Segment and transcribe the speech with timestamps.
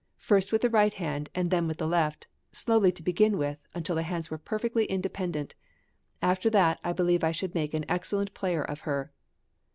[0.17, 3.37] first with the right {MANNHEIM.} (384) hand and then with the left, slowly to begin
[3.37, 5.53] with until the hands were perfectly independent;
[6.23, 9.11] after that I believe I should make an excellent player of her."